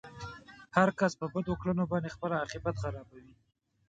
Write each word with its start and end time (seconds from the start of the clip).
هر 0.75 0.89
کس 0.99 1.11
په 1.21 1.25
بدو 1.33 1.53
کړنو 1.61 1.83
باندې 1.91 2.13
خپل 2.15 2.31
عاقبت 2.39 2.75
خرابوي. 2.81 3.33